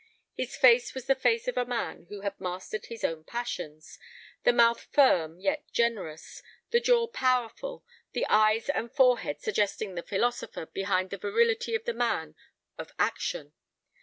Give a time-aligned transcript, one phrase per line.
[0.33, 3.99] His face was the face of a man who had mastered his own passions,
[4.41, 10.65] the mouth firm yet generous, the jaw powerful, the eyes and forehead suggesting the philosopher
[10.65, 12.33] behind the virility of the man
[12.79, 13.53] of action.